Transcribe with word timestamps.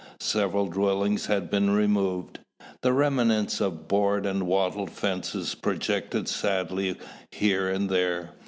Several 0.19 0.65
dwellings 0.65 1.27
had 1.27 1.51
been 1.51 1.69
removed. 1.69 2.39
The 2.81 2.91
remnants 2.91 3.61
of 3.61 3.87
board 3.87 4.25
and 4.25 4.47
wattled 4.47 4.89
fences 4.89 5.53
projected 5.53 6.27
sadly 6.27 6.97
here 7.31 7.69
and 7.69 7.87
there. 7.87 8.31